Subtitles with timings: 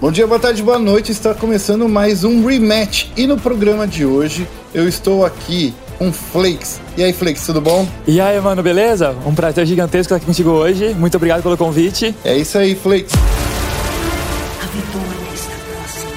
[0.00, 1.10] Bom dia, boa tarde, boa noite.
[1.10, 3.10] Está começando mais um rematch.
[3.16, 6.80] E no programa de hoje eu estou aqui com Flakes.
[6.96, 7.84] E aí, Flakes, tudo bom?
[8.06, 9.16] E aí, mano, beleza?
[9.26, 10.94] Um prazer gigantesco estar aqui contigo hoje.
[10.94, 12.14] Muito obrigado pelo convite.
[12.24, 13.12] É isso aí, Flakes.
[13.12, 16.10] A vitória está próxima.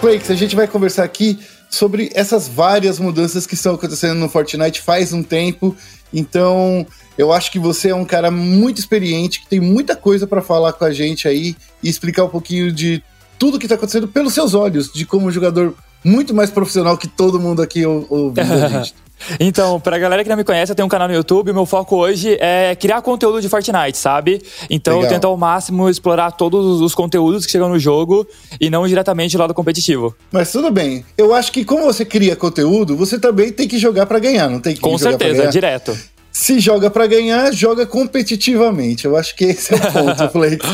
[0.00, 1.38] Flakes, a gente vai conversar aqui
[1.70, 5.76] sobre essas várias mudanças que estão acontecendo no Fortnite faz um tempo.
[6.12, 6.86] Então,
[7.16, 10.72] eu acho que você é um cara muito experiente, que tem muita coisa para falar
[10.72, 13.02] com a gente aí e explicar um pouquinho de
[13.38, 17.08] tudo que está acontecendo pelos seus olhos, de como um jogador muito mais profissional que
[17.08, 18.94] todo mundo aqui ouvindo a gente.
[19.40, 21.52] Então, pra galera que não me conhece, eu tenho um canal no YouTube.
[21.52, 24.42] Meu foco hoje é criar conteúdo de Fortnite, sabe?
[24.70, 25.10] Então, Legal.
[25.10, 28.26] eu tento ao máximo explorar todos os conteúdos que chegam no jogo
[28.60, 30.14] e não diretamente do lado competitivo.
[30.30, 31.04] Mas tudo bem.
[31.16, 34.60] Eu acho que como você cria conteúdo, você também tem que jogar para ganhar, não
[34.60, 35.96] tem que Com certeza, direto.
[36.30, 39.04] Se joga para ganhar, joga competitivamente.
[39.06, 40.68] Eu acho que esse é o ponto, Flakes.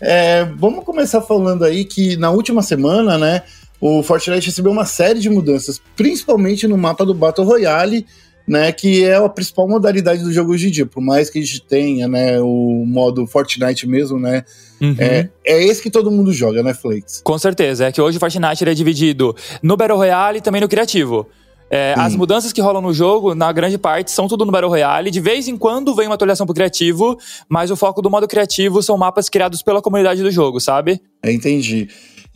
[0.00, 3.42] É, vamos começar falando aí que na última semana, né,
[3.80, 8.06] o Fortnite recebeu uma série de mudanças, principalmente no mapa do Battle Royale,
[8.46, 10.86] né, que é a principal modalidade do jogo hoje em dia.
[10.86, 14.44] Por mais que a gente tenha, né, o modo Fortnite mesmo, né,
[14.80, 14.94] Uhum.
[14.98, 17.22] é, é esse que todo mundo joga, né, Flakes?
[17.24, 17.86] Com certeza.
[17.86, 21.26] É que hoje o Fortnite é dividido no Battle Royale e também no criativo.
[21.68, 25.10] É, as mudanças que rolam no jogo, na grande parte, são tudo no Battle Royale.
[25.10, 27.18] De vez em quando vem uma atualização pro criativo,
[27.48, 31.00] mas o foco do modo criativo são mapas criados pela comunidade do jogo, sabe?
[31.24, 31.88] Entendi.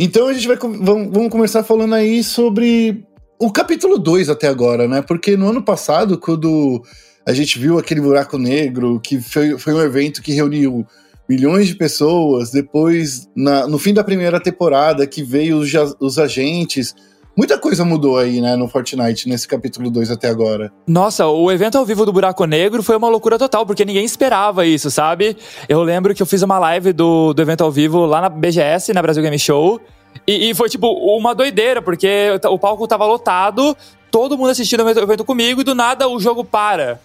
[0.02, 3.04] Então a gente vai vamos, começar falando aí sobre
[3.38, 5.02] o capítulo 2 até agora, né?
[5.02, 6.82] Porque no ano passado, quando
[7.28, 10.86] a gente viu aquele buraco negro, que foi, foi um evento que reuniu
[11.28, 15.70] milhões de pessoas, depois, na- no fim da primeira temporada, que veio os,
[16.00, 16.94] os agentes.
[17.36, 20.72] Muita coisa mudou aí, né, no Fortnite, nesse capítulo 2 até agora.
[20.86, 24.66] Nossa, o evento ao vivo do Buraco Negro foi uma loucura total, porque ninguém esperava
[24.66, 25.36] isso, sabe?
[25.68, 28.92] Eu lembro que eu fiz uma live do, do evento ao vivo lá na BGS,
[28.92, 29.80] na Brasil Game Show,
[30.26, 33.76] e, e foi tipo uma doideira, porque o palco tava lotado,
[34.10, 37.00] todo mundo assistindo o evento- comigo, e do nada o jogo para.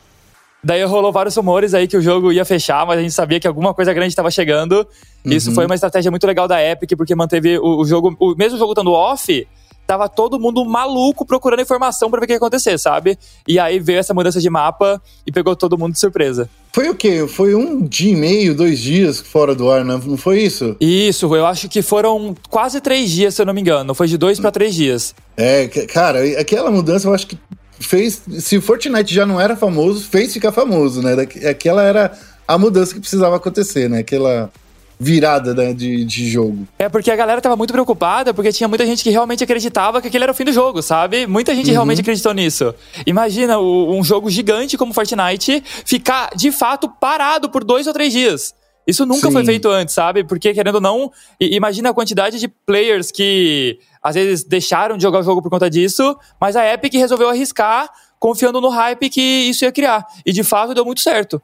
[0.63, 3.47] Daí rolou vários rumores aí que o jogo ia fechar, mas a gente sabia que
[3.47, 4.85] alguma coisa grande estava chegando.
[5.23, 8.57] Isso foi uma estratégia muito legal da Epic, porque manteve o, o jogo, o mesmo
[8.57, 9.47] jogo estando off,
[9.85, 13.17] tava todo mundo maluco procurando informação pra ver o que ia acontecer, sabe?
[13.47, 16.49] E aí veio essa mudança de mapa e pegou todo mundo de surpresa.
[16.73, 17.25] Foi o quê?
[17.27, 20.75] Foi um dia e meio, dois dias fora do ar, não não foi isso?
[20.79, 23.93] Isso, eu acho que foram quase três dias, se eu não me engano.
[23.93, 25.15] Foi de dois pra três dias.
[25.37, 27.37] É, cara, aquela mudança eu acho que
[27.79, 28.21] fez.
[28.39, 31.13] Se o Fortnite já não era famoso, fez ficar famoso, né?
[31.49, 32.11] Aquela era
[32.47, 33.99] a mudança que precisava acontecer, né?
[33.99, 34.51] Aquela
[34.99, 36.67] virada né, de, de jogo.
[36.79, 40.07] É porque a galera tava muito preocupada, porque tinha muita gente que realmente acreditava que
[40.07, 41.27] aquele era o fim do jogo, sabe?
[41.27, 42.73] Muita gente realmente acreditou nisso.
[43.05, 48.13] Imagina o- um jogo gigante como Fortnite ficar de fato parado por dois ou três
[48.13, 48.53] dias.
[48.87, 49.33] Isso nunca Sim.
[49.33, 50.23] foi feito antes, sabe?
[50.23, 55.19] Porque, querendo ou não, imagina a quantidade de players que às vezes deixaram de jogar
[55.21, 57.89] o jogo por conta disso, mas a Epic resolveu arriscar,
[58.19, 60.05] confiando no hype que isso ia criar.
[60.23, 61.41] E de fato deu muito certo.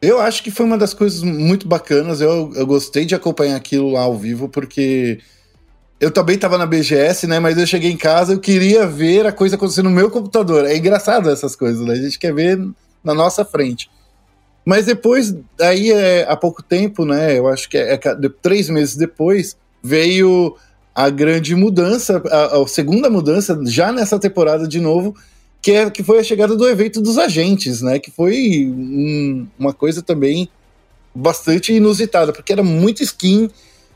[0.00, 2.20] Eu acho que foi uma das coisas muito bacanas.
[2.20, 5.18] Eu, eu gostei de acompanhar aquilo lá ao vivo, porque
[6.00, 7.40] eu também tava na BGS, né?
[7.40, 10.64] Mas eu cheguei em casa, eu queria ver a coisa acontecendo no meu computador.
[10.64, 11.94] É engraçado essas coisas, né?
[11.94, 12.58] A gente quer ver
[13.02, 13.90] na nossa frente.
[14.64, 17.36] Mas depois, aí é, há pouco tempo, né?
[17.36, 17.98] Eu acho que é, é
[18.40, 20.56] três meses depois, veio
[20.94, 25.16] a grande mudança, a, a segunda mudança, já nessa temporada de novo,
[25.60, 27.98] que, é, que foi a chegada do evento dos agentes, né?
[27.98, 30.48] Que foi um- uma coisa também
[31.14, 33.50] bastante inusitada, porque era muito skin,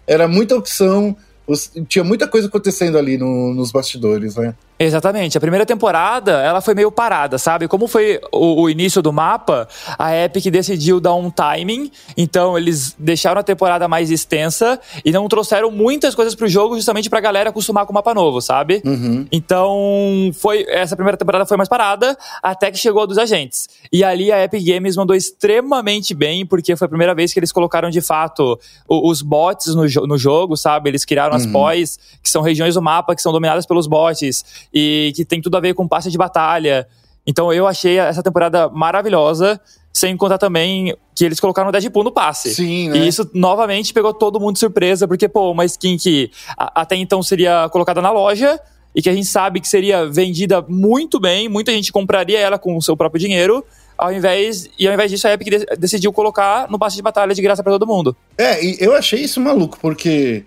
[0.06, 4.55] era muita opção, os- tinha muita coisa acontecendo ali no- nos bastidores, né?
[4.84, 5.37] Exatamente.
[5.38, 7.69] A primeira temporada, ela foi meio parada, sabe?
[7.69, 12.94] Como foi o, o início do mapa, a Epic decidiu dar um timing, então eles
[12.98, 17.50] deixaram a temporada mais extensa e não trouxeram muitas coisas pro jogo justamente pra galera
[17.50, 18.82] acostumar com o mapa novo, sabe?
[18.84, 19.26] Uhum.
[19.31, 23.69] Então, foi essa primeira temporada foi mais parada, até que chegou a dos agentes.
[23.93, 27.53] E ali a Epic Games mandou extremamente bem, porque foi a primeira vez que eles
[27.53, 30.90] colocaram de fato o- os bots no, no jogo, sabe?
[30.90, 35.13] Eles criaram as pós, que são regiões do mapa que são dominadas pelos bots e
[35.15, 36.87] que tem tudo a ver com passe de batalha.
[37.27, 39.61] Então eu achei essa temporada maravilhosa,
[39.93, 42.55] sem contar também que eles colocaram o Deadpool no passe.
[42.55, 42.99] Sim, né?
[42.99, 47.23] E isso novamente pegou todo mundo de surpresa, porque, pô, uma skin que até então
[47.23, 48.59] seria colocada na loja
[48.95, 52.77] e que a gente sabe que seria vendida muito bem, muita gente compraria ela com
[52.77, 53.65] o seu próprio dinheiro,
[53.97, 57.35] ao invés, e ao invés disso a Epic de- decidiu colocar no passe de batalha
[57.35, 58.17] de graça pra todo mundo.
[58.37, 60.45] É, e eu achei isso maluco, porque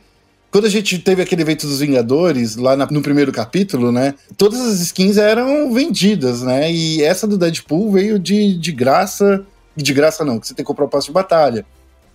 [0.55, 4.13] quando a gente teve aquele evento dos Vingadores, lá na- no primeiro capítulo, né?
[4.37, 6.71] Todas as skins eram vendidas, né?
[6.71, 9.45] E essa do Deadpool veio de, de graça.
[9.75, 11.65] De graça não, que você tem que comprar o passe de batalha.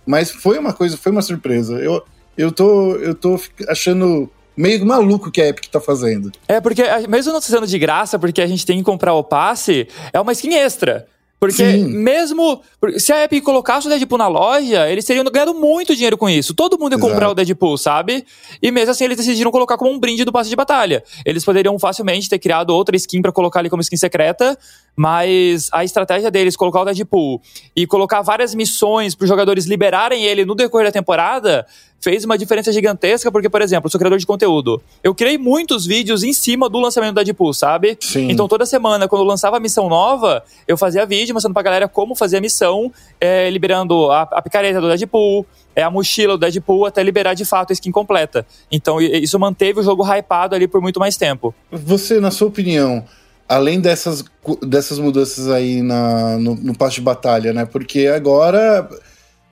[0.07, 1.75] Mas foi uma coisa, foi uma surpresa.
[1.75, 2.01] Eu,
[2.35, 3.39] eu, tô, eu tô
[3.69, 4.27] achando
[4.57, 6.31] meio maluco que a Epic tá fazendo.
[6.47, 9.87] É, porque mesmo não sendo de graça, porque a gente tem que comprar o passe,
[10.11, 11.05] é uma skin extra.
[11.41, 11.87] Porque Sim.
[11.87, 12.61] mesmo.
[12.99, 16.53] Se a Epic colocasse o Deadpool na loja, eles teriam ganhado muito dinheiro com isso.
[16.53, 17.11] Todo mundo ia Exato.
[17.11, 18.23] comprar o Deadpool, sabe?
[18.61, 21.03] E mesmo assim eles decidiram colocar como um brinde do passe de batalha.
[21.25, 24.55] Eles poderiam facilmente ter criado outra skin para colocar ali como skin secreta,
[24.95, 27.41] mas a estratégia deles, colocar o Deadpool
[27.75, 31.65] e colocar várias missões para os jogadores liberarem ele no decorrer da temporada,
[32.01, 34.81] fez uma diferença gigantesca, porque, por exemplo, eu sou criador de conteúdo.
[35.03, 37.97] Eu criei muitos vídeos em cima do lançamento do Deadpool, sabe?
[38.01, 38.29] Sim.
[38.29, 41.87] Então, toda semana, quando eu lançava a missão nova, eu fazia vídeo mostrando pra galera
[41.87, 45.45] como fazer a missão, é, liberando a, a picareta do Deadpool,
[45.75, 48.45] é a mochila do Deadpool até liberar de fato a skin completa.
[48.71, 51.53] Então, isso manteve o jogo hypado ali por muito mais tempo.
[51.71, 53.05] Você, na sua opinião,
[53.47, 54.23] além dessas,
[54.63, 57.65] dessas mudanças aí na, no, no passo de batalha, né?
[57.65, 58.89] Porque agora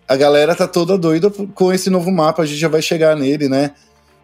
[0.09, 3.47] a galera tá toda doida com esse novo mapa, a gente já vai chegar nele,
[3.47, 3.71] né?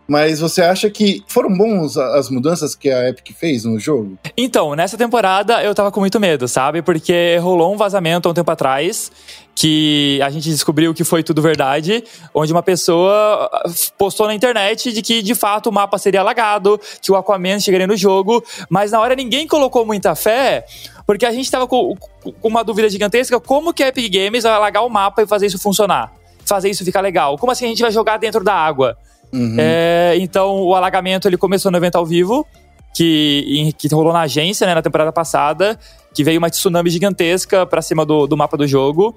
[0.08, 4.18] Mas você acha que foram bons as mudanças que a Epic fez no jogo?
[4.38, 6.82] Então, nessa temporada eu tava com muito medo, sabe?
[6.82, 9.12] Porque rolou um vazamento há um tempo atrás
[9.56, 12.04] que a gente descobriu que foi tudo verdade,
[12.34, 13.50] onde uma pessoa
[13.98, 17.88] postou na internet de que de fato o mapa seria alagado, que o Aquaman chegaria
[17.88, 20.66] no jogo, mas na hora ninguém colocou muita fé,
[21.08, 24.52] porque a gente tava com, com uma dúvida gigantesca, como que a Epic Games vai
[24.52, 26.12] alagar o mapa e fazer isso funcionar?
[26.44, 27.38] Fazer isso ficar legal?
[27.38, 28.98] Como assim a gente vai jogar dentro da água?
[29.36, 29.56] Uhum.
[29.60, 32.48] É, então o alagamento ele começou no evento ao vivo,
[32.96, 35.78] que, que rolou na agência né, na temporada passada,
[36.14, 39.14] que veio uma tsunami gigantesca para cima do, do mapa do jogo.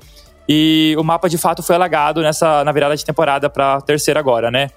[0.49, 4.51] E o mapa de fato foi alagado nessa na virada de temporada pra terceira agora,
[4.51, 4.71] né?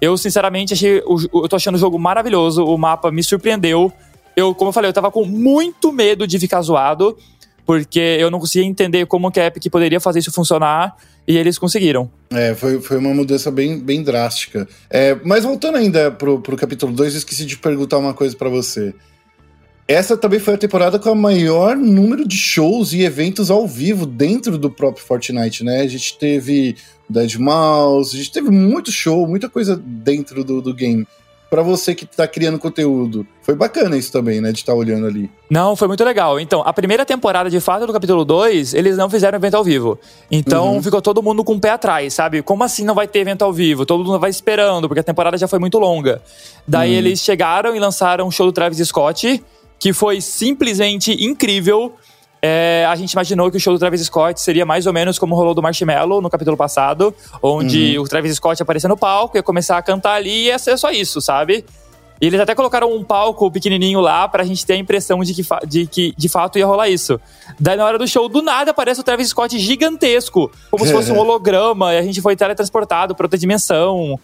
[0.00, 0.98] Eu, sinceramente, achei.
[0.98, 2.64] Eu tô achando o jogo maravilhoso.
[2.64, 3.92] O mapa me surpreendeu.
[4.36, 7.16] Eu, como eu falei, eu tava com muito medo de ficar zoado,
[7.64, 10.94] porque eu não conseguia entender como que a Epic poderia fazer isso funcionar.
[11.26, 12.10] E eles conseguiram.
[12.30, 14.68] É, foi, foi uma mudança bem, bem drástica.
[14.88, 18.94] É, mas voltando ainda pro, pro capítulo 2, esqueci de perguntar uma coisa para você.
[19.88, 24.04] Essa também foi a temporada com o maior número de shows e eventos ao vivo
[24.04, 25.80] dentro do próprio Fortnite, né?
[25.82, 26.76] A gente teve
[27.08, 31.06] Dead Mouse, a gente teve muito show, muita coisa dentro do, do game.
[31.48, 34.50] Para você que tá criando conteúdo, foi bacana isso também, né?
[34.50, 35.30] De estar tá olhando ali.
[35.48, 36.40] Não, foi muito legal.
[36.40, 39.98] Então, a primeira temporada, de fato, do capítulo 2, eles não fizeram evento ao vivo.
[40.30, 40.82] Então, uhum.
[40.82, 42.42] ficou todo mundo com o pé atrás, sabe?
[42.42, 43.86] Como assim não vai ter evento ao vivo?
[43.86, 46.20] Todo mundo vai esperando, porque a temporada já foi muito longa.
[46.66, 46.96] Daí, uhum.
[46.96, 49.40] eles chegaram e lançaram o show do Travis Scott
[49.78, 51.94] que foi simplesmente incrível.
[52.42, 55.34] É, a gente imaginou que o show do Travis Scott seria mais ou menos como
[55.34, 58.04] rolou do Marshmallow no capítulo passado, onde uhum.
[58.04, 60.90] o Travis Scott aparecia no palco, ia começar a cantar ali e ia ser só
[60.90, 61.64] isso, sabe?
[62.20, 65.42] E eles até colocaram um palco pequenininho lá pra gente ter a impressão de que,
[65.66, 67.20] de que de fato ia rolar isso.
[67.60, 71.12] Daí na hora do show, do nada aparece o Travis Scott gigantesco, como se fosse
[71.12, 74.18] um holograma, e a gente foi teletransportado pra outra dimensão.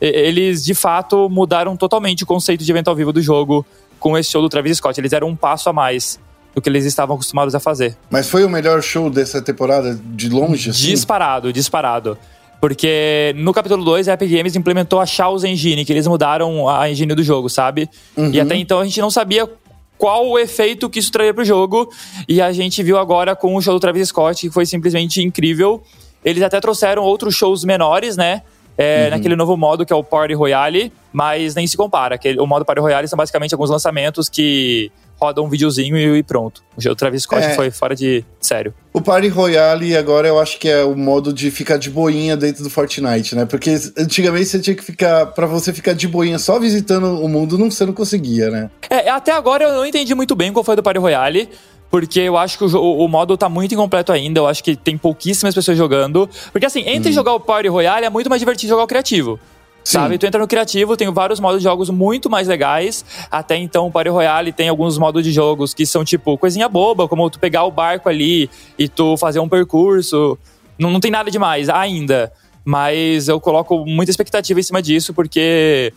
[0.00, 3.64] Eles de fato mudaram totalmente o conceito de evento ao vivo do jogo
[3.98, 4.98] com esse show do Travis Scott.
[4.98, 6.18] Eles eram um passo a mais
[6.54, 7.96] do que eles estavam acostumados a fazer.
[8.10, 10.70] Mas foi o melhor show dessa temporada de longe?
[10.70, 10.86] Assim?
[10.86, 12.18] Disparado, disparado.
[12.60, 16.90] Porque no capítulo 2, a Epic Games implementou a Chaos Engine, que eles mudaram a
[16.90, 17.88] engine do jogo, sabe?
[18.16, 18.30] Uhum.
[18.32, 19.48] E até então a gente não sabia
[19.96, 21.90] qual o efeito que isso traria pro jogo.
[22.28, 25.82] E a gente viu agora com o show do Travis Scott, que foi simplesmente incrível.
[26.22, 28.42] Eles até trouxeram outros shows menores, né?
[28.80, 29.10] é, uhum.
[29.10, 32.16] naquele novo modo que é o Party Royale, mas nem se compara.
[32.16, 34.90] Que o modo Party Royale são basicamente alguns lançamentos que
[35.20, 36.62] rodam um videozinho e, pronto.
[36.76, 37.54] O jogo Travis Scott é.
[37.54, 38.72] foi fora de sério.
[38.92, 42.64] O Party Royale agora eu acho que é o modo de ficar de boinha dentro
[42.64, 43.44] do Fortnite, né?
[43.44, 45.26] Porque antigamente você tinha que ficar.
[45.26, 48.70] para você ficar de boinha só visitando o mundo, não, você não conseguia, né?
[48.88, 51.48] É, até agora eu não entendi muito bem qual foi do Party Royale
[51.90, 54.38] porque eu acho que o, o, modo tá muito incompleto ainda.
[54.38, 56.30] Eu acho que tem pouquíssimas pessoas jogando.
[56.52, 57.12] Porque assim, entre hum.
[57.12, 59.40] jogar o Party Royale é muito mais divertido jogar o criativo.
[59.82, 59.98] Sim.
[59.98, 60.18] Sabe?
[60.18, 63.04] Tu entra no criativo, tem vários modos de jogos muito mais legais.
[63.30, 67.08] Até então, o Party Royale tem alguns modos de jogos que são tipo coisinha boba,
[67.08, 70.38] como tu pegar o barco ali e tu fazer um percurso.
[70.78, 72.32] Não, não tem nada demais ainda.
[72.64, 75.92] Mas eu coloco muita expectativa em cima disso, porque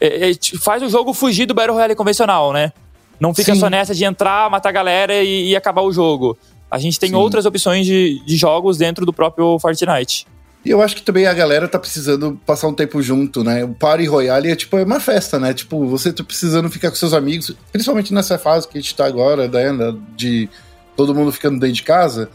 [0.00, 2.72] é, é, faz o jogo fugir do Battle Royale convencional, né?
[3.20, 3.60] Não fica Sim.
[3.60, 6.38] só nessa de entrar, matar a galera e, e acabar o jogo.
[6.70, 7.16] A gente tem Sim.
[7.16, 10.26] outras opções de, de jogos dentro do próprio Fortnite.
[10.64, 13.64] E eu acho que também a galera tá precisando passar um tempo junto, né?
[13.64, 15.54] O Party Royale é tipo é uma festa, né?
[15.54, 19.06] Tipo, você tá precisando ficar com seus amigos, principalmente nessa fase que a gente tá
[19.06, 19.94] agora, né?
[20.16, 20.48] De
[20.96, 22.28] todo mundo ficando dentro de casa.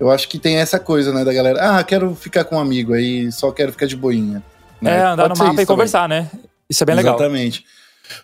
[0.00, 1.78] Eu acho que tem essa coisa, né, da galera.
[1.78, 4.42] Ah, quero ficar com um amigo aí, só quero ficar de boinha.
[4.80, 4.98] Né?
[4.98, 6.30] É, andar Pode no mapa e conversar, né?
[6.68, 7.14] Isso é bem legal.
[7.14, 7.64] Exatamente.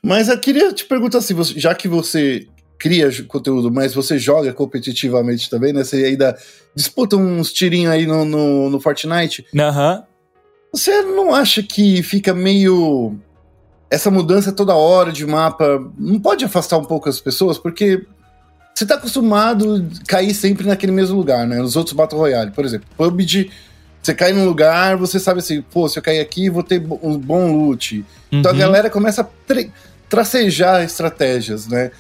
[0.03, 2.47] Mas eu queria te perguntar assim, já que você
[2.83, 5.85] cria conteúdo, mas você joga competitivamente também, né?
[5.85, 6.37] Você ainda
[6.75, 9.47] disputa uns tirinhos aí no, no, no Fortnite.
[9.57, 9.99] Aham.
[9.99, 10.03] Uhum.
[10.75, 13.15] Você não acha que fica meio.
[13.89, 17.57] Essa mudança toda hora de mapa não pode afastar um pouco as pessoas?
[17.57, 18.05] Porque
[18.75, 21.63] você tá acostumado a cair sempre naquele mesmo lugar, né?
[21.63, 23.51] Os outros Battle Royale, por exemplo, PUBG,
[24.03, 27.17] você cai num lugar, você sabe assim, pô, se eu cair aqui, vou ter um
[27.17, 27.99] bom loot.
[27.99, 28.41] Uhum.
[28.41, 28.61] Então a uhum.
[28.61, 29.29] galera começa a
[30.09, 31.93] tracejar estratégias, né?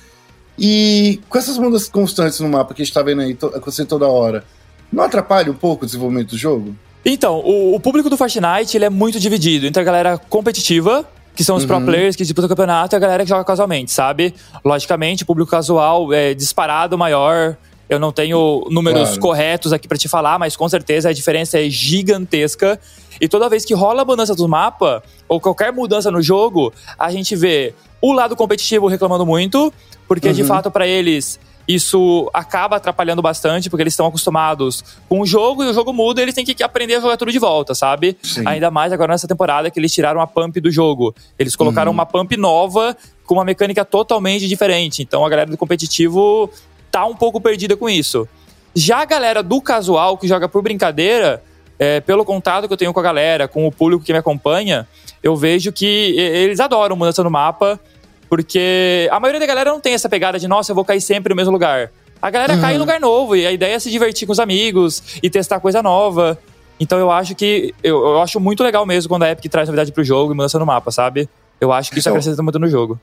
[0.58, 4.06] E com essas mudanças constantes no mapa que a gente tá vendo aí acontecendo toda
[4.06, 4.44] hora,
[4.92, 6.76] não atrapalha um pouco o desenvolvimento do jogo?
[7.04, 11.04] Então, o, o, público do Fortnite ele é muito dividido entre a galera competitiva,
[11.34, 11.68] que são os uhum.
[11.68, 14.34] pro players que disputam o campeonato, e a galera que joga casualmente, sabe?
[14.64, 17.56] Logicamente, o público casual é disparado maior.
[17.92, 19.20] Eu não tenho números claro.
[19.20, 22.80] corretos aqui para te falar, mas com certeza a diferença é gigantesca.
[23.20, 27.10] E toda vez que rola a mudança do mapa, ou qualquer mudança no jogo, a
[27.10, 29.72] gente vê o lado competitivo reclamando muito,
[30.08, 30.34] porque uhum.
[30.34, 35.62] de fato para eles isso acaba atrapalhando bastante, porque eles estão acostumados com o jogo
[35.62, 38.16] e o jogo muda e eles têm que aprender a jogar tudo de volta, sabe?
[38.22, 38.42] Sim.
[38.44, 41.14] Ainda mais agora nessa temporada que eles tiraram a pump do jogo.
[41.38, 41.96] Eles colocaram uhum.
[41.96, 45.02] uma pump nova com uma mecânica totalmente diferente.
[45.02, 46.50] Então a galera do competitivo
[46.92, 48.28] tá um pouco perdida com isso.
[48.74, 51.42] Já a galera do casual, que joga por brincadeira,
[51.78, 54.86] é, pelo contato que eu tenho com a galera, com o público que me acompanha,
[55.22, 57.80] eu vejo que eles adoram mudança no mapa.
[58.28, 61.30] Porque a maioria da galera não tem essa pegada de, nossa, eu vou cair sempre
[61.30, 61.90] no mesmo lugar.
[62.20, 62.60] A galera uhum.
[62.60, 65.60] cai em lugar novo e a ideia é se divertir com os amigos e testar
[65.60, 66.38] coisa nova.
[66.80, 67.74] Então eu acho que.
[67.82, 70.58] Eu, eu acho muito legal mesmo quando a Epic traz novidade pro jogo e mudança
[70.58, 71.28] no mapa, sabe?
[71.60, 72.98] Eu acho que isso então, acrescenta muito no jogo.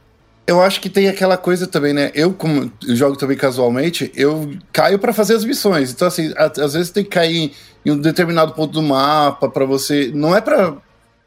[0.50, 2.10] Eu acho que tem aquela coisa também, né?
[2.16, 5.92] Eu, como eu jogo também casualmente, eu caio para fazer as missões.
[5.92, 7.52] Então, assim, às vezes tem que cair
[7.86, 10.12] em um determinado ponto do mapa para você.
[10.12, 10.76] Não é para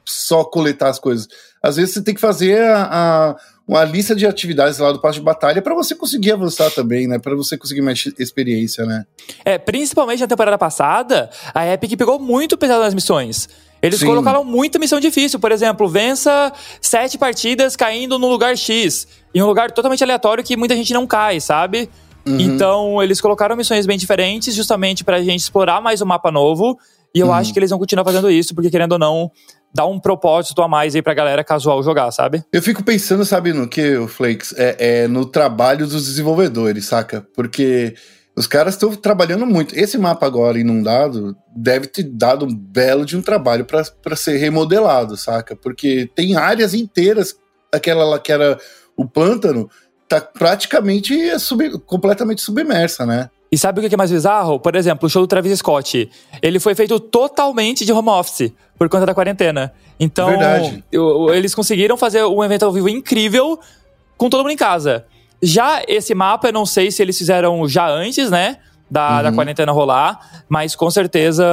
[0.05, 1.29] só coletar as coisas.
[1.63, 2.89] Às vezes você tem que fazer a,
[3.31, 7.07] a uma lista de atividades lá do passo de batalha para você conseguir avançar também,
[7.07, 7.19] né?
[7.19, 9.05] Para você conseguir mais experiência, né?
[9.45, 13.49] É, principalmente na temporada passada, a Epic pegou muito pesado nas missões.
[13.81, 14.07] Eles Sim.
[14.07, 15.41] colocaram muita missão difícil.
[15.41, 19.09] Por exemplo, vença sete partidas caindo no lugar X.
[19.35, 21.89] Em um lugar totalmente aleatório que muita gente não cai, sabe?
[22.27, 22.39] Uhum.
[22.39, 26.79] Então, eles colocaram missões bem diferentes, justamente pra gente explorar mais um mapa novo.
[27.15, 27.35] E eu uhum.
[27.35, 29.31] acho que eles vão continuar fazendo isso, porque querendo ou não,
[29.75, 32.45] dá um propósito a mais aí pra galera casual jogar, sabe?
[32.53, 34.55] Eu fico pensando, sabe, no que, o Flakes?
[34.57, 37.27] É, é no trabalho dos desenvolvedores, saca?
[37.35, 37.95] Porque
[38.35, 39.79] os caras estão trabalhando muito.
[39.79, 45.17] Esse mapa agora inundado deve ter dado um belo de um trabalho para ser remodelado,
[45.17, 45.55] saca?
[45.55, 47.35] Porque tem áreas inteiras,
[47.73, 48.59] aquela lá que era
[48.97, 49.71] o pântano,
[50.09, 53.31] tá praticamente sub, completamente submersa, né?
[53.53, 54.59] E sabe o que é mais bizarro?
[54.59, 56.11] Por exemplo, o show do Travis Scott.
[56.41, 59.75] Ele foi feito totalmente de home office por conta da quarentena.
[60.01, 60.31] Então,
[61.35, 63.61] eles conseguiram fazer um evento ao vivo incrível
[64.17, 65.05] com todo mundo em casa.
[65.43, 68.57] Já esse mapa, eu não sei se eles fizeram já antes, né?
[68.91, 69.23] Da, uhum.
[69.25, 71.45] da quarentena rolar, mas com certeza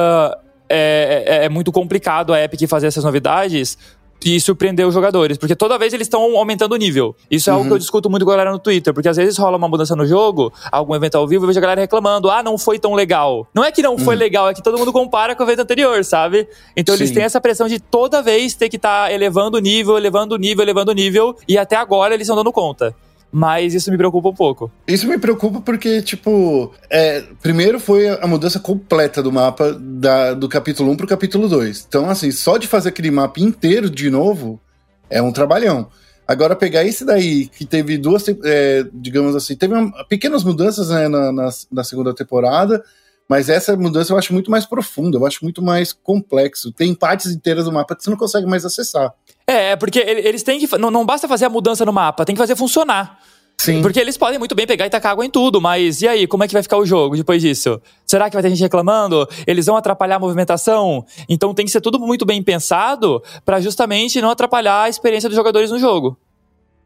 [0.68, 3.76] é, é, é, muito complicado a Epic fazer essas novidades,
[4.24, 7.14] e surpreender os jogadores, porque toda vez eles estão aumentando o nível.
[7.30, 7.58] Isso é uhum.
[7.58, 9.68] algo que eu discuto muito com a galera no Twitter, porque às vezes rola uma
[9.68, 12.78] mudança no jogo, algum evento ao vivo, eu vejo a galera reclamando: ah, não foi
[12.78, 13.46] tão legal.
[13.54, 14.20] Não é que não foi uhum.
[14.20, 16.48] legal, é que todo mundo compara com o evento anterior, sabe?
[16.76, 17.02] Então Sim.
[17.02, 20.34] eles têm essa pressão de toda vez ter que estar tá elevando o nível, elevando
[20.34, 22.94] o nível, elevando o nível, e até agora eles estão dando conta
[23.32, 24.70] mas isso me preocupa um pouco.
[24.86, 30.48] Isso me preocupa porque, tipo, é, primeiro foi a mudança completa do mapa da, do
[30.48, 31.86] capítulo 1 pro capítulo 2.
[31.88, 34.60] Então, assim, só de fazer aquele mapa inteiro de novo
[35.08, 35.88] é um trabalhão.
[36.26, 41.08] Agora, pegar esse daí, que teve duas, é, digamos assim, teve uma, pequenas mudanças né,
[41.08, 42.84] na, na, na segunda temporada,
[43.30, 46.72] mas essa mudança eu acho muito mais profunda, eu acho muito mais complexo.
[46.72, 49.14] Tem partes inteiras do mapa que você não consegue mais acessar.
[49.46, 50.76] É, porque eles têm que.
[50.76, 53.20] Não, não basta fazer a mudança no mapa, tem que fazer funcionar.
[53.56, 53.82] Sim.
[53.82, 56.42] Porque eles podem muito bem pegar e tacar água em tudo, mas e aí, como
[56.42, 57.80] é que vai ficar o jogo depois disso?
[58.04, 59.28] Será que vai ter gente reclamando?
[59.46, 61.06] Eles vão atrapalhar a movimentação?
[61.28, 65.36] Então tem que ser tudo muito bem pensado para justamente não atrapalhar a experiência dos
[65.36, 66.18] jogadores no jogo.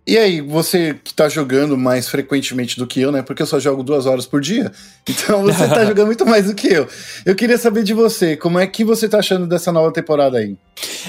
[0.06, 3.22] E aí, você que tá jogando mais frequentemente do que eu, né?
[3.22, 4.70] Porque eu só jogo duas horas por dia.
[5.06, 6.88] Então você tá jogando muito mais do que eu.
[7.26, 10.56] Eu queria saber de você, como é que você tá achando dessa nova temporada aí?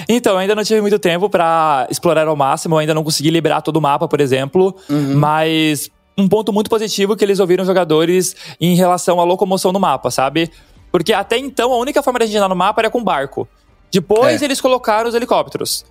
[0.06, 3.30] Então, eu ainda não tive muito tempo para explorar ao máximo, eu ainda não consegui
[3.30, 4.76] liberar todo o mapa, por exemplo.
[4.88, 5.16] Uhum.
[5.16, 10.10] Mas um ponto muito positivo que eles ouviram jogadores em relação à locomoção no mapa,
[10.10, 10.50] sabe?
[10.92, 13.48] Porque até então a única forma de a gente andar no mapa era com barco.
[13.90, 14.44] Depois é.
[14.44, 15.84] eles colocaram os helicópteros.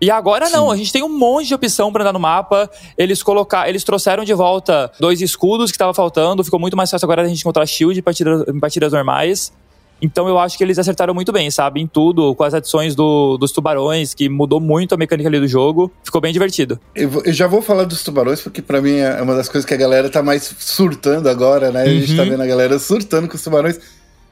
[0.00, 0.52] E agora Sim.
[0.52, 2.70] não, a gente tem um monte de opção para andar no mapa.
[2.96, 7.06] Eles colocar, eles trouxeram de volta dois escudos que estava faltando, ficou muito mais fácil
[7.06, 9.52] agora a gente encontrar shield em partidas, em partidas normais.
[10.00, 11.80] Então eu acho que eles acertaram muito bem, sabe?
[11.80, 15.48] Em tudo, com as adições do, dos tubarões, que mudou muito a mecânica ali do
[15.48, 15.90] jogo.
[16.04, 16.78] Ficou bem divertido.
[16.94, 19.74] Eu, eu já vou falar dos tubarões, porque para mim é uma das coisas que
[19.74, 21.82] a galera tá mais surtando agora, né?
[21.82, 22.30] A gente tá uhum.
[22.30, 23.80] vendo a galera surtando com os tubarões.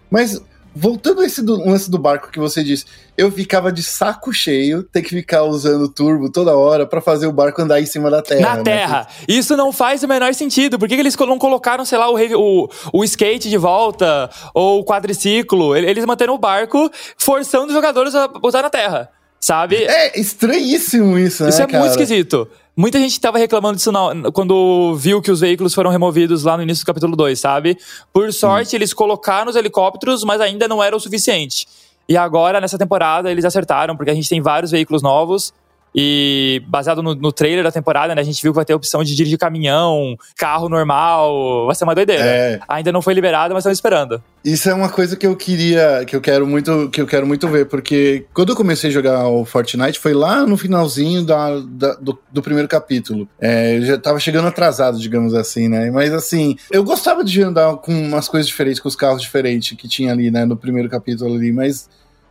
[0.08, 0.40] Mas
[0.78, 2.84] voltando a esse do, lance do barco que você disse,
[3.16, 7.32] eu ficava de saco cheio ter que ficar usando turbo toda hora para fazer o
[7.32, 8.42] barco andar em cima da terra.
[8.42, 8.62] Na né?
[8.62, 9.08] terra.
[9.26, 10.78] Isso não faz o menor sentido.
[10.78, 14.80] Por que, que eles não colocaram, sei lá, o, o, o skate de volta ou
[14.80, 15.74] o quadriciclo?
[15.74, 19.10] Eles manteram o barco forçando os jogadores a usar na terra.
[19.46, 19.76] Sabe?
[19.76, 21.50] É estranhíssimo isso, né?
[21.50, 21.78] Isso é cara?
[21.78, 22.48] muito esquisito.
[22.76, 26.64] Muita gente tava reclamando disso na, quando viu que os veículos foram removidos lá no
[26.64, 27.78] início do capítulo 2, sabe?
[28.12, 28.78] Por sorte, hum.
[28.78, 31.64] eles colocaram os helicópteros, mas ainda não era o suficiente.
[32.08, 35.54] E agora, nessa temporada, eles acertaram, porque a gente tem vários veículos novos.
[35.96, 38.76] E baseado no, no, trailer da temporada, né, a gente viu que vai ter a
[38.76, 42.22] opção de dirigir caminhão, carro normal, vai ser uma doideira.
[42.22, 42.60] É.
[42.68, 44.22] Ainda não foi liberado, mas estamos esperando.
[44.44, 47.48] Isso é uma coisa que eu queria, que eu quero muito, que eu quero muito
[47.48, 51.94] ver, porque quando eu comecei a jogar o Fortnite foi lá no finalzinho da, da
[51.94, 53.26] do, do, primeiro capítulo.
[53.40, 55.90] É, eu já tava chegando atrasado, digamos assim, né?
[55.90, 59.88] Mas assim, eu gostava de andar com umas coisas diferentes, com os carros diferentes que
[59.88, 61.88] tinha ali, né, no primeiro capítulo ali, mas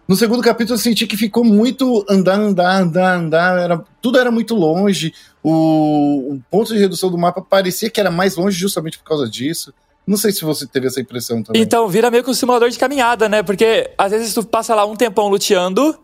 [0.07, 4.29] no segundo capítulo eu senti que ficou muito andar, andar, andar, andar, era, tudo era
[4.29, 5.13] muito longe.
[5.43, 9.27] O, o, ponto de redução do mapa parecia que era mais longe justamente por causa
[9.27, 9.73] disso.
[10.05, 11.61] Não sei se você teve essa impressão também.
[11.61, 13.41] Então, vira meio que um simulador de caminhada, né?
[13.41, 15.97] Porque às vezes tu passa lá um tempão luteando,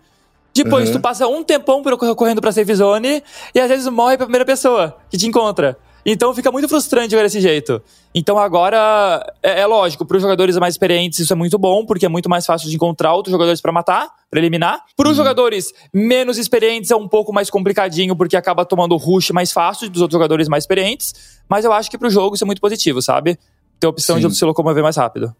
[0.51, 0.95] depois uhum.
[0.95, 1.83] tu passa um tempão
[2.15, 5.77] correndo pra safe zone, e às vezes morre pra primeira pessoa que te encontra.
[6.05, 7.81] Então fica muito frustrante ver desse jeito.
[8.13, 12.05] Então agora, é, é lógico, para os jogadores mais experientes isso é muito bom, porque
[12.05, 14.83] é muito mais fácil de encontrar outros jogadores para matar, para eliminar.
[14.95, 15.23] Para os uhum.
[15.23, 19.89] jogadores menos experientes é um pouco mais complicadinho, porque acaba tomando o rush mais fácil
[19.89, 21.41] dos outros jogadores mais experientes.
[21.47, 23.37] Mas eu acho que para o jogo isso é muito positivo, sabe?
[23.79, 24.27] Ter a opção Sim.
[24.27, 25.35] de se locomover mais rápido.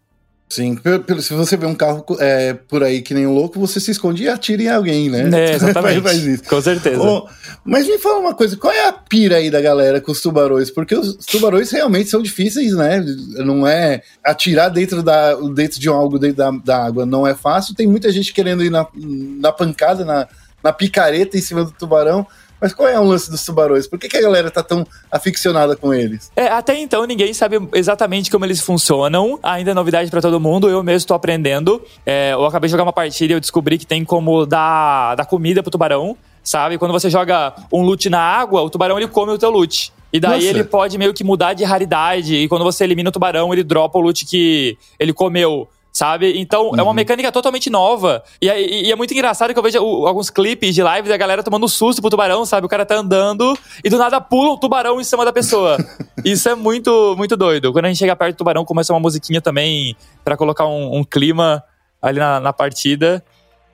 [0.48, 0.78] Sim,
[1.20, 4.24] se você vê um carro é, por aí que nem um louco, você se esconde
[4.24, 5.30] e atira em alguém, né?
[5.32, 6.02] É, exatamente.
[6.02, 6.44] Faz isso.
[6.44, 7.00] Com certeza.
[7.00, 7.26] Oh,
[7.64, 10.70] mas me fala uma coisa, qual é a pira aí da galera com os tubarões?
[10.70, 13.02] Porque os tubarões realmente são difíceis, né?
[13.38, 17.74] Não é atirar dentro, da, dentro de algo dentro da, da água, não é fácil.
[17.74, 20.28] Tem muita gente querendo ir na, na pancada, na,
[20.62, 22.26] na picareta em cima do tubarão.
[22.62, 23.88] Mas qual é o lance dos tubarões?
[23.88, 26.30] Por que, que a galera tá tão aficionada com eles?
[26.36, 29.36] É, até então ninguém sabe exatamente como eles funcionam.
[29.42, 30.70] Ainda é novidade para todo mundo.
[30.70, 31.82] Eu mesmo tô aprendendo.
[32.06, 35.24] É, eu acabei de jogar uma partida e eu descobri que tem como dar, dar
[35.24, 36.16] comida pro tubarão.
[36.44, 36.78] Sabe?
[36.78, 39.92] Quando você joga um loot na água, o tubarão ele come o teu loot.
[40.12, 40.46] E daí Nossa.
[40.46, 42.36] ele pode meio que mudar de raridade.
[42.36, 46.38] E quando você elimina o tubarão, ele dropa o loot que ele comeu sabe?
[46.40, 46.78] Então uhum.
[46.78, 46.94] é uma uhum.
[46.94, 48.24] mecânica totalmente nova.
[48.40, 51.16] E, e, e, é muito engraçado que eu vejo o, alguns clipes de lives da
[51.16, 52.64] galera tomando susto pro tubarão, sabe?
[52.64, 55.76] O cara tá andando e do nada pula um tubarão em cima da pessoa.
[56.24, 57.72] Isso é muito, muito doido.
[57.72, 61.04] Quando a gente chega perto do tubarão, começa uma musiquinha também para colocar um, um,
[61.04, 61.62] clima
[62.00, 63.22] ali na, na partida.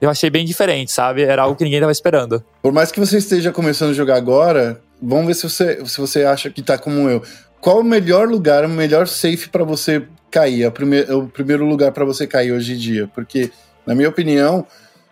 [0.00, 1.22] Eu achei bem diferente, sabe?
[1.22, 2.42] Era algo que ninguém tava esperando.
[2.62, 6.24] Por mais que você esteja começando a jogar agora, vamos ver se você, se você
[6.24, 7.22] acha que tá como eu.
[7.60, 11.26] Qual o melhor lugar, o melhor safe para você cair, é o, primeir, é o
[11.26, 13.08] primeiro lugar para você cair hoje em dia.
[13.14, 13.50] Porque,
[13.86, 14.66] na minha opinião,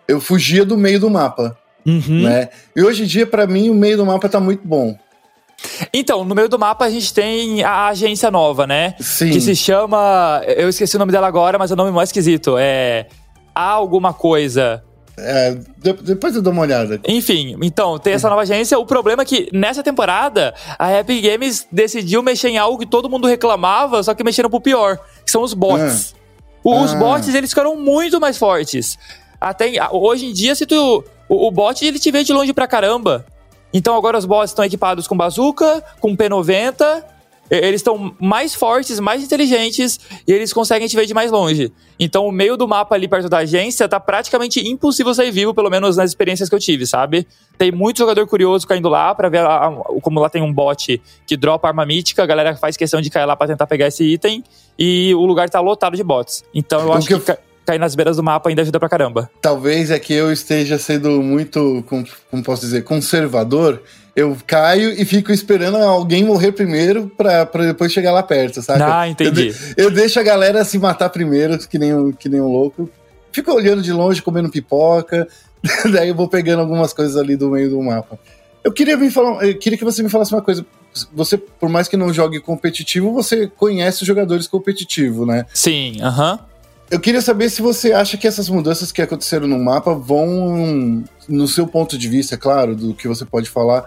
[0.07, 1.57] eu fugia do meio do mapa.
[1.85, 2.23] Uhum.
[2.23, 2.49] Né?
[2.75, 4.97] E hoje em dia, para mim, o meio do mapa tá muito bom.
[5.93, 8.95] Então, no meio do mapa a gente tem a agência nova, né?
[9.01, 9.31] Sim.
[9.31, 10.43] Que se chama.
[10.47, 12.57] Eu esqueci o nome dela agora, mas é o nome mais esquisito.
[12.59, 13.07] É.
[13.55, 14.85] Há alguma coisa.
[15.19, 15.57] É,
[16.03, 17.01] depois eu dou uma olhada.
[17.07, 18.79] Enfim, então, tem essa nova agência.
[18.79, 23.09] O problema é que nessa temporada a Epic Games decidiu mexer em algo que todo
[23.09, 26.15] mundo reclamava, só que mexeram pro pior, que são os bots.
[26.15, 26.69] Ah.
[26.69, 26.99] Os ah.
[26.99, 28.99] bots, eles ficaram muito mais fortes.
[29.41, 31.05] Até hoje em dia, se tu.
[31.29, 33.25] O, o bot ele te vê de longe pra caramba.
[33.73, 37.16] Então agora os bots estão equipados com bazuca, com P90
[37.51, 41.73] eles estão mais fortes, mais inteligentes e eles conseguem te ver de mais longe.
[41.99, 45.71] Então, o meio do mapa ali perto da agência tá praticamente impossível sair vivo, pelo
[45.71, 47.27] menos nas experiências que eu tive, sabe?
[47.57, 49.71] Tem muito jogador curioso caindo lá para ver a, a,
[50.03, 53.25] como lá tem um bot que dropa arma mítica, a galera faz questão de cair
[53.25, 54.45] lá para tentar pegar esse item
[54.79, 56.45] e o lugar tá lotado de bots.
[56.55, 59.29] Então, eu acho que, que cair nas beiras do mapa ainda ajuda pra caramba.
[59.41, 63.83] Talvez é que eu esteja sendo muito, como, como posso dizer, conservador
[64.17, 68.83] eu caio e fico esperando alguém morrer primeiro pra, pra depois chegar lá perto, sabe?
[68.83, 69.55] Ah, entendi.
[69.77, 72.89] Eu, eu, deixo a galera se matar primeiro, que nem, um, que nem um louco.
[73.31, 75.29] Fico olhando de longe, comendo pipoca.
[75.93, 78.19] daí eu vou pegando algumas coisas ali do meio do mapa.
[78.65, 80.65] Eu queria, me falar, eu queria que você me falasse uma coisa.
[81.13, 85.45] Você, por mais que não jogue competitivo, você conhece os jogadores competitivos, né?
[85.53, 86.41] Sim, aham.
[86.91, 91.47] Eu queria saber se você acha que essas mudanças que aconteceram no mapa vão, no
[91.47, 93.85] seu ponto de vista, é claro, do que você pode falar,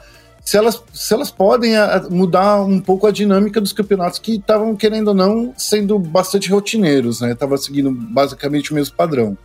[0.50, 4.76] se elas, se elas podem a, mudar um pouco a dinâmica dos campeonatos que estavam,
[4.76, 7.36] querendo ou não, sendo bastante rotineiros, né?
[7.36, 9.38] Tava seguindo basicamente o mesmo padrão.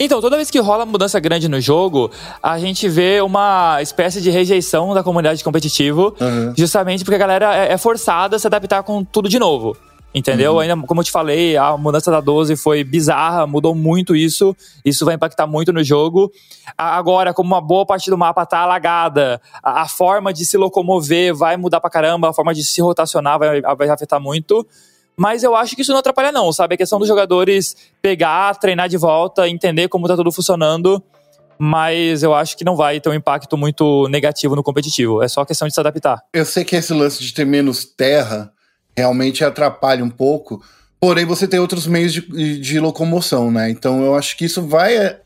[0.00, 2.10] Então, toda vez que rola mudança grande no jogo,
[2.42, 6.52] a gente vê uma espécie de rejeição da comunidade competitiva, uhum.
[6.58, 9.76] justamente porque a galera é, é forçada a se adaptar com tudo de novo.
[10.14, 10.54] Entendeu?
[10.54, 10.58] Uhum.
[10.58, 14.54] Ainda, como eu te falei, a mudança da 12 foi bizarra, mudou muito isso.
[14.84, 16.30] Isso vai impactar muito no jogo.
[16.76, 21.34] Agora, como uma boa parte do mapa tá alagada, a, a forma de se locomover
[21.34, 24.66] vai mudar pra caramba, a forma de se rotacionar vai, vai afetar muito.
[25.16, 26.74] Mas eu acho que isso não atrapalha, não, sabe?
[26.74, 31.02] A questão dos jogadores pegar, treinar de volta, entender como tá tudo funcionando.
[31.58, 35.22] Mas eu acho que não vai ter um impacto muito negativo no competitivo.
[35.22, 36.20] É só questão de se adaptar.
[36.34, 38.52] Eu sei que esse lance de ter menos terra
[38.96, 40.62] realmente atrapalha um pouco.
[41.00, 43.70] Porém, você tem outros meios de, de locomoção, né?
[43.70, 45.16] Então eu acho que isso vai,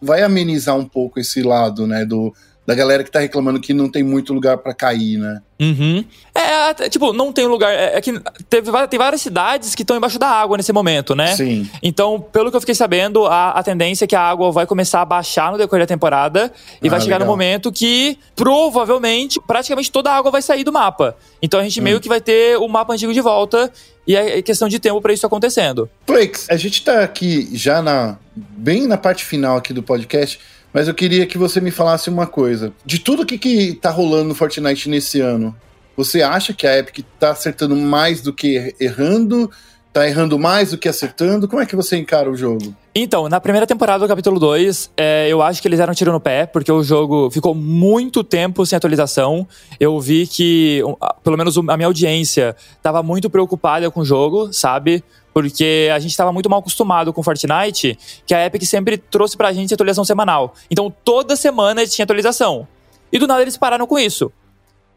[0.00, 2.04] vai amenizar um pouco esse lado, né?
[2.04, 2.34] Do,
[2.66, 5.40] da galera que tá reclamando que não tem muito lugar para cair, né?
[5.60, 6.04] Uhum.
[6.34, 7.72] É, tipo, não tem lugar.
[7.72, 11.36] É, é que teve, tem várias cidades que estão embaixo da água nesse momento, né?
[11.36, 11.68] Sim.
[11.82, 15.02] Então, pelo que eu fiquei sabendo, a, a tendência é que a água vai começar
[15.02, 16.50] a baixar no decorrer da temporada
[16.82, 17.26] e ah, vai chegar legal.
[17.26, 21.16] no momento que provavelmente praticamente toda a água vai sair do mapa.
[21.42, 21.84] Então a gente hum.
[21.84, 23.70] meio que vai ter o mapa antigo de volta
[24.06, 25.88] e é questão de tempo para isso acontecendo.
[26.06, 30.40] Flix, a gente tá aqui já na bem na parte final aqui do podcast.
[30.74, 32.72] Mas eu queria que você me falasse uma coisa.
[32.84, 35.54] De tudo que, que tá rolando no Fortnite nesse ano,
[35.96, 39.48] você acha que a Epic tá acertando mais do que errando?
[39.94, 41.46] Tá errando mais do que acertando?
[41.46, 42.74] Como é que você encara o jogo?
[42.92, 46.18] Então, na primeira temporada do capítulo 2, é, eu acho que eles eram tiro no
[46.18, 49.46] pé, porque o jogo ficou muito tempo sem atualização.
[49.78, 50.82] Eu vi que,
[51.22, 55.04] pelo menos a minha audiência, estava muito preocupada com o jogo, sabe?
[55.32, 59.52] Porque a gente estava muito mal acostumado com Fortnite, que a Epic sempre trouxe pra
[59.52, 60.54] gente atualização semanal.
[60.68, 62.66] Então toda semana tinha atualização.
[63.12, 64.32] E do nada eles pararam com isso.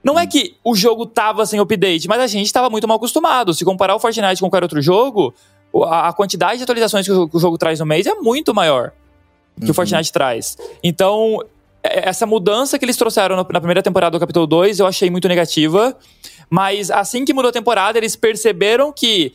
[0.03, 3.53] Não é que o jogo tava sem update, mas a gente estava muito mal acostumado.
[3.53, 5.33] Se comparar o Fortnite com qualquer outro jogo,
[5.85, 8.91] a quantidade de atualizações que o jogo traz no mês é muito maior
[9.57, 9.71] que uhum.
[9.71, 10.57] o Fortnite traz.
[10.83, 11.43] Então,
[11.83, 15.95] essa mudança que eles trouxeram na primeira temporada do capítulo 2 eu achei muito negativa.
[16.49, 19.33] Mas assim que mudou a temporada, eles perceberam que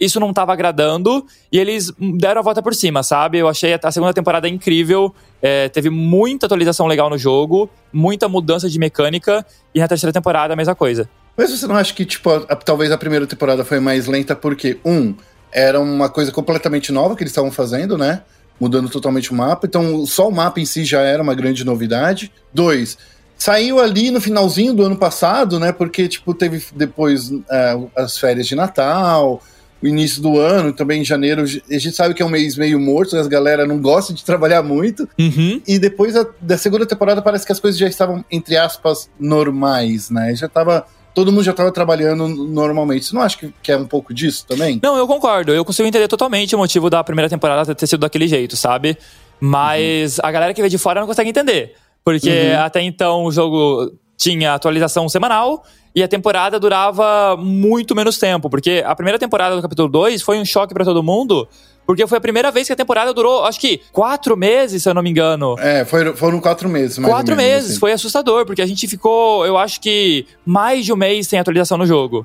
[0.00, 3.38] isso não estava agradando e eles deram a volta por cima, sabe?
[3.38, 8.68] Eu achei a segunda temporada incrível, é, teve muita atualização legal no jogo, muita mudança
[8.68, 11.08] de mecânica e na terceira temporada a mesma coisa.
[11.36, 14.78] Mas você não acha que, tipo, a, talvez a primeira temporada foi mais lenta porque,
[14.84, 15.14] um,
[15.52, 18.22] era uma coisa completamente nova que eles estavam fazendo, né?
[18.60, 19.66] Mudando totalmente o mapa.
[19.66, 22.32] Então, só o mapa em si já era uma grande novidade.
[22.52, 22.98] Dois,
[23.36, 25.72] saiu ali no finalzinho do ano passado, né?
[25.72, 29.40] Porque, tipo, teve depois é, as férias de Natal,
[29.82, 32.80] o início do ano, também em janeiro, a gente sabe que é um mês meio
[32.80, 35.08] morto, as galera não gosta de trabalhar muito.
[35.18, 35.60] Uhum.
[35.66, 40.10] E depois a, da segunda temporada parece que as coisas já estavam, entre aspas, normais,
[40.10, 40.34] né?
[40.34, 40.86] Já tava.
[41.14, 43.06] Todo mundo já estava trabalhando normalmente.
[43.06, 44.78] Você não acha que, que é um pouco disso também?
[44.82, 45.52] Não, eu concordo.
[45.52, 48.96] Eu consigo entender totalmente o motivo da primeira temporada ter sido daquele jeito, sabe?
[49.40, 50.26] Mas uhum.
[50.26, 51.74] a galera que vê de fora não consegue entender.
[52.04, 52.60] Porque uhum.
[52.60, 55.64] até então o jogo tinha atualização semanal
[55.98, 60.38] e a temporada durava muito menos tempo, porque a primeira temporada do capítulo 2 foi
[60.38, 61.48] um choque para todo mundo,
[61.84, 64.94] porque foi a primeira vez que a temporada durou, acho que, quatro meses, se eu
[64.94, 65.56] não me engano.
[65.58, 67.80] É, foi, foram quatro meses, mais Quatro menos, meses, assim.
[67.80, 71.76] foi assustador, porque a gente ficou, eu acho que, mais de um mês sem atualização
[71.76, 72.24] no jogo.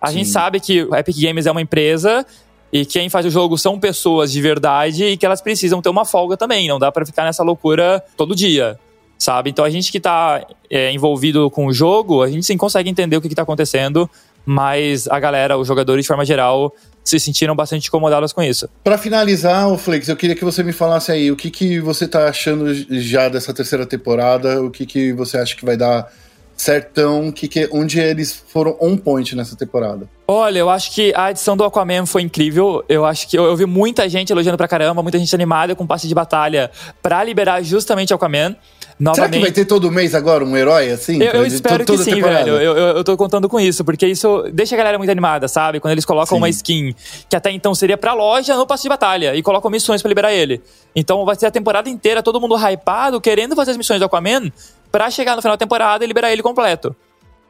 [0.00, 0.14] A Sim.
[0.14, 2.26] gente sabe que a Epic Games é uma empresa
[2.72, 6.04] e quem faz o jogo são pessoas de verdade e que elas precisam ter uma
[6.04, 8.76] folga também, não dá para ficar nessa loucura todo dia
[9.22, 9.50] sabe?
[9.50, 13.16] Então a gente que está é, envolvido com o jogo, a gente sim consegue entender
[13.16, 14.10] o que está acontecendo,
[14.44, 18.68] mas a galera, os jogadores de forma geral, se sentiram bastante incomodados com isso.
[18.82, 22.04] Para finalizar, o Flex, eu queria que você me falasse aí o que, que você
[22.04, 26.10] está achando já dessa terceira temporada, o que, que você acha que vai dar
[26.56, 30.08] certão, que, que, onde eles foram on point nessa temporada.
[30.28, 32.84] Olha, eu acho que a edição do Aquaman foi incrível.
[32.88, 35.86] Eu acho que eu, eu vi muita gente elogiando pra caramba, muita gente animada com
[35.86, 36.70] passe de batalha
[37.02, 38.56] para liberar justamente Aquaman.
[39.02, 39.16] Novamente.
[39.16, 41.20] Será que vai ter todo mês agora um herói assim?
[41.20, 42.52] Eu, eu espero que sim, velho.
[42.52, 45.80] Eu, eu, eu tô contando com isso, porque isso deixa a galera muito animada, sabe?
[45.80, 46.40] Quando eles colocam sim.
[46.40, 46.94] uma skin
[47.28, 50.32] que até então seria pra loja no passe de batalha e colocam missões para liberar
[50.32, 50.62] ele.
[50.94, 54.52] Então vai ser a temporada inteira todo mundo hypado, querendo fazer as missões do Aquaman
[54.92, 56.94] pra chegar no final da temporada e liberar ele completo.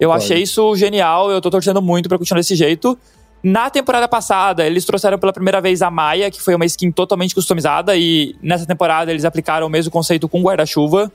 [0.01, 0.25] Eu Pode.
[0.25, 2.99] achei isso genial, eu tô torcendo muito pra continuar desse jeito.
[3.43, 7.35] Na temporada passada, eles trouxeram pela primeira vez a Maia, que foi uma skin totalmente
[7.35, 11.13] customizada, e nessa temporada eles aplicaram o mesmo conceito com guarda-chuva.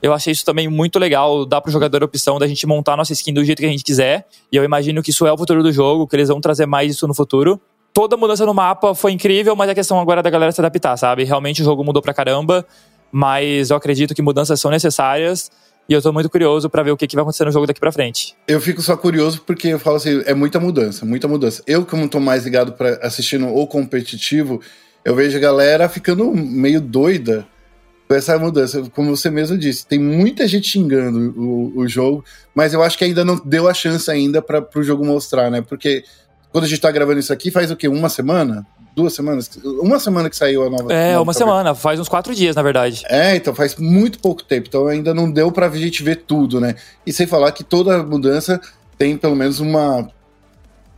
[0.00, 3.12] Eu achei isso também muito legal, dá pro jogador a opção da gente montar nossa
[3.12, 4.26] skin do jeito que a gente quiser.
[4.50, 6.92] E eu imagino que isso é o futuro do jogo, que eles vão trazer mais
[6.92, 7.60] isso no futuro.
[7.92, 10.96] Toda mudança no mapa foi incrível, mas a questão agora é da galera se adaptar,
[10.96, 11.24] sabe?
[11.24, 12.64] Realmente o jogo mudou pra caramba,
[13.10, 15.50] mas eu acredito que mudanças são necessárias.
[15.88, 17.80] E eu tô muito curioso para ver o que, que vai acontecer no jogo daqui
[17.80, 18.36] para frente.
[18.46, 21.62] Eu fico só curioso porque eu falo assim, é muita mudança, muita mudança.
[21.66, 24.60] Eu, como tô mais ligado para assistindo o competitivo,
[25.02, 27.46] eu vejo a galera ficando meio doida
[28.16, 28.82] essa mudança.
[28.94, 33.04] Como você mesmo disse, tem muita gente xingando o, o jogo, mas eu acho que
[33.04, 35.60] ainda não deu a chance ainda para o jogo mostrar, né?
[35.60, 36.04] Porque
[36.50, 37.88] quando a gente tá gravando isso aqui, faz o quê?
[37.88, 38.66] Uma semana?
[38.98, 39.48] duas semanas?
[39.64, 40.92] Uma semana que saiu a nova.
[40.92, 43.04] É, nova uma semana, faz uns quatro dias, na verdade.
[43.08, 44.66] É, então faz muito pouco tempo.
[44.68, 46.74] Então ainda não deu pra gente ver tudo, né?
[47.06, 48.60] E sem falar que toda mudança
[48.98, 50.10] tem pelo menos uma.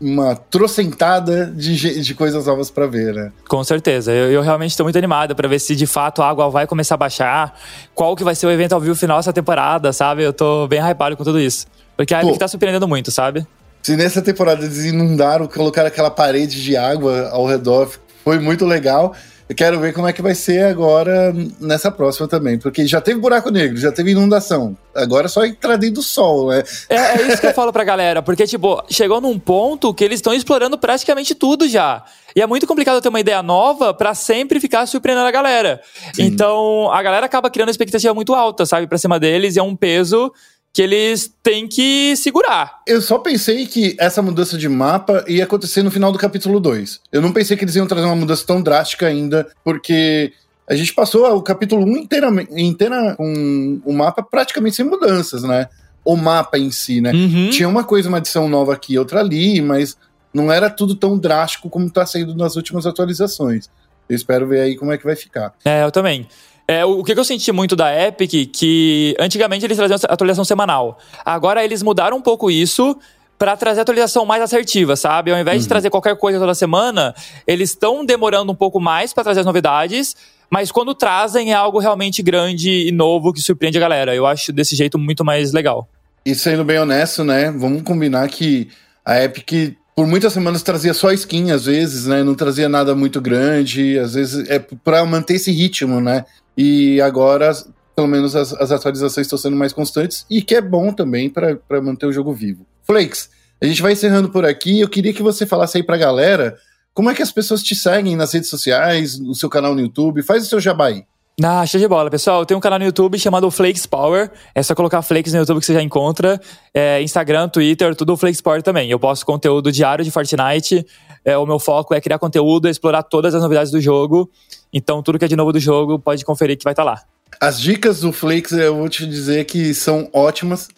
[0.00, 3.32] Uma trocentada de, de coisas novas para ver, né?
[3.48, 4.12] Com certeza.
[4.12, 6.94] Eu, eu realmente estou muito animado para ver se de fato a água vai começar
[6.94, 7.58] a baixar.
[7.94, 10.22] Qual que vai ser o evento ao vivo final dessa temporada, sabe?
[10.22, 11.66] Eu tô bem hypado com tudo isso.
[11.96, 13.46] Porque a Epic tá surpreendendo muito, sabe?
[13.82, 17.90] Se nessa temporada eles inundaram, colocaram aquela parede de água ao redor,
[18.24, 19.14] foi muito legal.
[19.50, 23.18] Eu quero ver como é que vai ser agora nessa próxima também, porque já teve
[23.18, 24.76] buraco negro, já teve inundação.
[24.94, 26.62] Agora é só entrar dentro do sol, né?
[26.88, 30.18] É, é isso que eu falo pra galera, porque, tipo, chegou num ponto que eles
[30.18, 32.04] estão explorando praticamente tudo já.
[32.36, 35.80] E é muito complicado ter uma ideia nova para sempre ficar surpreendendo a galera.
[36.14, 36.26] Sim.
[36.26, 39.74] Então, a galera acaba criando expectativa muito alta, sabe, pra cima deles, e é um
[39.74, 40.32] peso
[40.72, 42.80] que eles têm que segurar.
[42.86, 47.00] Eu só pensei que essa mudança de mapa ia acontecer no final do capítulo 2.
[47.12, 50.32] Eu não pensei que eles iam trazer uma mudança tão drástica ainda, porque
[50.68, 55.68] a gente passou o capítulo 1 inteira, inteira com o mapa praticamente sem mudanças, né?
[56.04, 57.12] O mapa em si, né?
[57.12, 57.50] Uhum.
[57.50, 59.96] Tinha uma coisa, uma adição nova aqui, outra ali, mas
[60.32, 63.68] não era tudo tão drástico como está sendo nas últimas atualizações.
[64.08, 65.52] Eu espero ver aí como é que vai ficar.
[65.64, 66.26] É, eu também.
[66.70, 71.00] É, o, que eu senti muito da Epic, que antigamente eles traziam atualização semanal.
[71.24, 72.96] Agora eles mudaram um pouco isso
[73.36, 75.32] para trazer atualização mais assertiva, sabe?
[75.32, 75.62] Ao invés uhum.
[75.62, 77.12] de trazer qualquer coisa toda semana,
[77.44, 80.14] eles estão demorando um pouco mais para trazer as novidades,
[80.48, 84.14] mas quando trazem é algo realmente grande e novo que surpreende a galera.
[84.14, 85.88] Eu acho desse jeito muito mais legal.
[86.24, 87.50] E sendo bem honesto, né?
[87.50, 88.68] Vamos combinar que
[89.04, 92.22] a Epic por muitas semanas trazia só skin, às vezes, né?
[92.22, 96.24] Não trazia nada muito grande, às vezes é para manter esse ritmo, né?
[96.62, 97.50] E agora,
[97.96, 101.80] pelo menos, as, as atualizações estão sendo mais constantes e que é bom também para
[101.80, 102.66] manter o jogo vivo.
[102.82, 103.30] Flakes,
[103.62, 104.78] a gente vai encerrando por aqui.
[104.78, 106.58] Eu queria que você falasse aí para a galera
[106.92, 110.22] como é que as pessoas te seguem nas redes sociais, no seu canal no YouTube.
[110.22, 111.02] Faz o seu jabá aí.
[111.42, 112.40] Ah, show de bola, pessoal.
[112.40, 114.30] Eu tenho um canal no YouTube chamado Flakes Power.
[114.54, 116.38] É só colocar Flakes no YouTube que você já encontra.
[116.74, 118.90] É, Instagram, Twitter, tudo Flakes Power também.
[118.90, 120.84] Eu posto conteúdo diário de Fortnite.
[121.24, 124.30] É, o meu foco é criar conteúdo, explorar todas as novidades do jogo.
[124.72, 127.02] Então, tudo que é de novo do jogo, pode conferir que vai estar tá lá.
[127.40, 130.68] As dicas do Flakes, eu vou te dizer que são ótimas.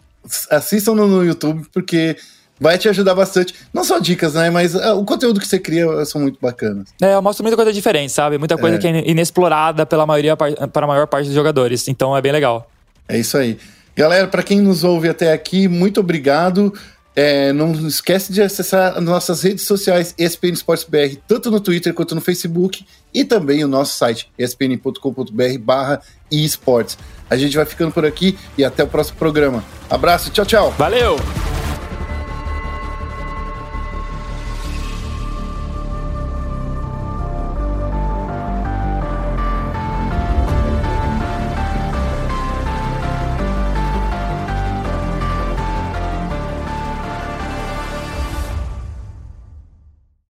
[0.49, 2.15] Assistam no YouTube, porque
[2.59, 3.53] vai te ajudar bastante.
[3.73, 4.49] Não só dicas, né?
[4.49, 6.89] Mas uh, o conteúdo que você cria são muito bacanas.
[7.01, 8.37] É, eu mostro muita coisa diferente, sabe?
[8.37, 8.79] Muita coisa é.
[8.79, 11.87] que é inexplorada pela maioria, para a maior parte dos jogadores.
[11.87, 12.69] Então é bem legal.
[13.07, 13.57] É isso aí.
[13.95, 16.73] Galera, para quem nos ouve até aqui, muito obrigado.
[17.15, 21.93] É, não esquece de acessar as nossas redes sociais ESPN Esportes BR, tanto no Twitter
[21.93, 26.97] quanto no Facebook, e também o nosso site espn.com.br barra esportes.
[27.29, 29.63] A gente vai ficando por aqui e até o próximo programa.
[29.89, 30.71] Abraço, tchau, tchau.
[30.71, 31.17] Valeu!